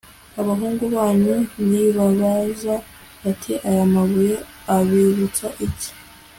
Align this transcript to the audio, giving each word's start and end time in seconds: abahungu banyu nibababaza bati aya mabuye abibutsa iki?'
abahungu 0.41 0.83
banyu 0.95 1.35
nibababaza 1.67 2.75
bati 3.23 3.53
aya 3.69 3.85
mabuye 3.93 4.35
abibutsa 4.75 5.47
iki?' 5.65 5.89